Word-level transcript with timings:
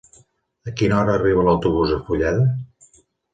A 0.71 0.71
quina 0.79 0.97
hora 0.99 1.13
arriba 1.17 1.43
l'autobús 1.49 1.93
de 1.93 2.01
Fulleda? 2.09 2.49